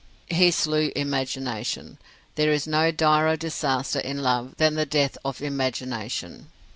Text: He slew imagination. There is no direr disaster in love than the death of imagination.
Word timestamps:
He 0.31 0.49
slew 0.49 0.91
imagination. 0.95 1.99
There 2.33 2.51
is 2.51 2.65
no 2.65 2.89
direr 2.91 3.35
disaster 3.37 3.99
in 3.99 4.23
love 4.23 4.55
than 4.57 4.73
the 4.73 4.87
death 4.87 5.15
of 5.23 5.43
imagination. 5.43 6.47